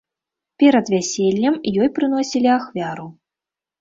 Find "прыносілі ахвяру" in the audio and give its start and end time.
1.99-3.07